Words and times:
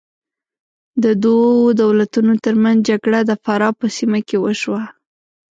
د 1.03 1.05
دوو 1.23 1.51
دولتونو 1.81 2.33
تر 2.45 2.55
منځ 2.63 2.79
جګړه 2.89 3.19
د 3.29 3.31
فراه 3.43 3.71
په 3.79 3.87
سیمه 3.97 4.19
کې 4.27 4.37
وشوه. 4.39 4.83